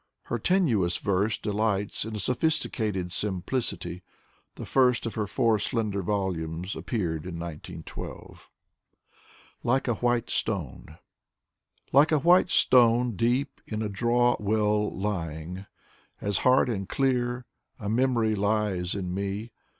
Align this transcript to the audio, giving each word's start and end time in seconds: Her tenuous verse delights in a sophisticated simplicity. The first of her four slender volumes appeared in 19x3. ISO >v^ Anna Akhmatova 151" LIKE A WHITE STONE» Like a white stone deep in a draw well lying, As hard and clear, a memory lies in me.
Her 0.23 0.39
tenuous 0.39 0.97
verse 0.97 1.37
delights 1.37 2.05
in 2.05 2.15
a 2.15 2.19
sophisticated 2.19 3.11
simplicity. 3.11 4.01
The 4.55 4.65
first 4.65 5.05
of 5.05 5.13
her 5.13 5.27
four 5.27 5.59
slender 5.59 6.01
volumes 6.01 6.75
appeared 6.75 7.27
in 7.27 7.35
19x3. 7.35 7.83
ISO 7.83 7.83
>v^ 7.83 8.09
Anna 8.09 8.33
Akhmatova 8.33 8.47
151" 8.49 8.49
LIKE 9.61 9.87
A 9.87 9.93
WHITE 9.93 10.29
STONE» 10.31 10.97
Like 11.93 12.11
a 12.11 12.17
white 12.17 12.49
stone 12.49 13.11
deep 13.15 13.61
in 13.67 13.83
a 13.83 13.89
draw 13.89 14.37
well 14.39 14.89
lying, 14.99 15.67
As 16.19 16.39
hard 16.39 16.67
and 16.67 16.89
clear, 16.89 17.45
a 17.77 17.87
memory 17.87 18.33
lies 18.33 18.95
in 18.95 19.13
me. 19.13 19.51